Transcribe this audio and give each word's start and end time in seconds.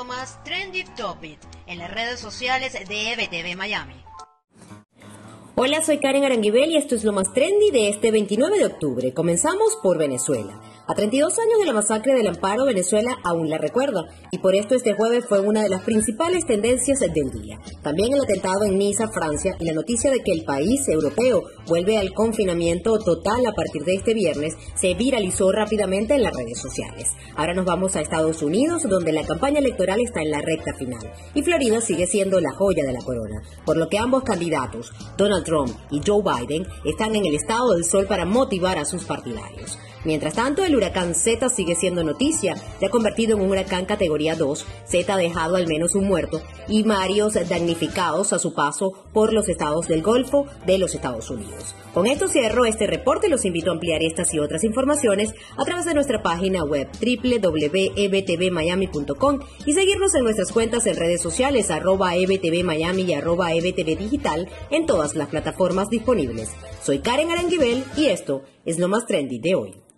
lo 0.00 0.06
más 0.06 0.42
trendy 0.44 0.82
topic 0.96 1.38
en 1.66 1.76
las 1.76 1.92
redes 1.92 2.20
sociales 2.20 2.72
de 2.72 3.12
EBTV 3.12 3.54
Miami. 3.54 4.02
Hola, 5.56 5.82
soy 5.82 5.98
Karen 5.98 6.24
Aranguibel 6.24 6.70
y 6.70 6.78
esto 6.78 6.94
es 6.94 7.04
lo 7.04 7.12
más 7.12 7.34
trendy 7.34 7.70
de 7.70 7.90
este 7.90 8.10
29 8.10 8.60
de 8.60 8.64
octubre. 8.64 9.12
Comenzamos 9.12 9.76
por 9.82 9.98
Venezuela. 9.98 10.58
A 10.90 10.94
32 10.94 11.38
años 11.38 11.60
de 11.60 11.66
la 11.66 11.72
masacre 11.72 12.14
del 12.14 12.26
Amparo, 12.26 12.64
Venezuela 12.64 13.16
aún 13.22 13.48
la 13.48 13.58
recuerda, 13.58 14.08
y 14.32 14.38
por 14.38 14.56
esto 14.56 14.74
este 14.74 14.92
jueves 14.92 15.24
fue 15.24 15.38
una 15.38 15.62
de 15.62 15.68
las 15.68 15.82
principales 15.82 16.44
tendencias 16.46 16.98
del 16.98 17.30
día. 17.30 17.60
También 17.80 18.12
el 18.12 18.20
atentado 18.20 18.64
en 18.64 18.76
Niza, 18.76 19.06
Francia, 19.06 19.54
y 19.60 19.66
la 19.66 19.72
noticia 19.72 20.10
de 20.10 20.18
que 20.18 20.32
el 20.32 20.42
país 20.42 20.88
europeo 20.88 21.44
vuelve 21.68 21.96
al 21.96 22.12
confinamiento 22.12 22.98
total 22.98 23.46
a 23.46 23.52
partir 23.52 23.84
de 23.84 23.94
este 23.94 24.14
viernes 24.14 24.54
se 24.74 24.94
viralizó 24.94 25.52
rápidamente 25.52 26.16
en 26.16 26.24
las 26.24 26.34
redes 26.34 26.58
sociales. 26.58 27.06
Ahora 27.36 27.54
nos 27.54 27.66
vamos 27.66 27.94
a 27.94 28.00
Estados 28.00 28.42
Unidos, 28.42 28.82
donde 28.82 29.12
la 29.12 29.24
campaña 29.24 29.60
electoral 29.60 30.00
está 30.00 30.22
en 30.22 30.32
la 30.32 30.40
recta 30.40 30.74
final, 30.74 31.12
y 31.34 31.42
Florida 31.44 31.80
sigue 31.80 32.08
siendo 32.08 32.40
la 32.40 32.50
joya 32.50 32.82
de 32.84 32.94
la 32.94 33.04
corona, 33.04 33.40
por 33.64 33.76
lo 33.76 33.88
que 33.88 33.98
ambos 33.98 34.24
candidatos, 34.24 34.90
Donald 35.16 35.44
Trump 35.44 35.70
y 35.92 36.00
Joe 36.04 36.20
Biden, 36.20 36.66
están 36.84 37.14
en 37.14 37.26
el 37.26 37.36
estado 37.36 37.74
del 37.74 37.84
sol 37.84 38.06
para 38.08 38.24
motivar 38.24 38.76
a 38.76 38.84
sus 38.84 39.04
partidarios. 39.04 39.78
Mientras 40.02 40.32
tanto, 40.32 40.64
el 40.64 40.74
huracán 40.80 41.14
Z 41.14 41.46
sigue 41.50 41.74
siendo 41.74 42.02
noticia. 42.02 42.56
Se 42.78 42.86
ha 42.86 42.90
convertido 42.90 43.36
en 43.36 43.42
un 43.42 43.50
huracán 43.50 43.84
categoría 43.84 44.34
2. 44.34 44.64
Z 44.86 45.12
ha 45.12 45.18
dejado 45.18 45.56
al 45.56 45.66
menos 45.66 45.94
un 45.94 46.06
muerto 46.06 46.40
y 46.68 46.84
varios 46.84 47.34
damnificados 47.48 48.32
a 48.32 48.38
su 48.38 48.54
paso 48.54 48.94
por 49.12 49.34
los 49.34 49.50
estados 49.50 49.88
del 49.88 50.00
Golfo 50.02 50.46
de 50.66 50.78
los 50.78 50.94
Estados 50.94 51.28
Unidos. 51.30 51.74
Con 51.92 52.06
esto 52.06 52.28
cierro 52.28 52.64
este 52.64 52.86
reporte. 52.86 53.28
Los 53.28 53.44
invito 53.44 53.70
a 53.70 53.74
ampliar 53.74 54.02
estas 54.02 54.32
y 54.32 54.38
otras 54.38 54.64
informaciones 54.64 55.34
a 55.56 55.64
través 55.64 55.84
de 55.84 55.92
nuestra 55.94 56.22
página 56.22 56.64
web 56.64 56.88
www.ebtvmiami.com 56.98 59.40
y 59.66 59.74
seguirnos 59.74 60.14
en 60.14 60.24
nuestras 60.24 60.50
cuentas 60.52 60.86
en 60.86 60.96
redes 60.96 61.20
sociales 61.20 61.70
arroba 61.70 62.16
ebtvmiami 62.16 63.02
y 63.02 63.12
arroba 63.12 63.52
ebtvdigital 63.52 64.48
en 64.70 64.86
todas 64.86 65.14
las 65.14 65.28
plataformas 65.28 65.90
disponibles. 65.90 66.48
Soy 66.82 67.00
Karen 67.00 67.30
Aranguibel 67.30 67.84
y 67.96 68.06
esto 68.06 68.44
es 68.64 68.78
lo 68.78 68.88
más 68.88 69.04
trendy 69.06 69.38
de 69.38 69.54
hoy. 69.54 69.89